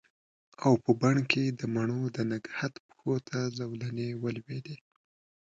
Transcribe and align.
او 0.63 0.73
په 0.83 0.91
بڼ 1.01 1.15
کې 1.31 1.43
د 1.59 1.61
مڼو 1.73 2.01
د 2.15 2.17
نګهت 2.31 2.73
پښو 2.87 3.13
ته 3.27 3.37
زولنې 3.57 4.09
ولویدې 4.23 4.77